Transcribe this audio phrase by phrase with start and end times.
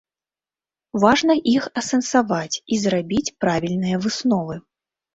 [1.03, 4.55] Важна іх асэнсаваць і зрабіць правільныя высновы.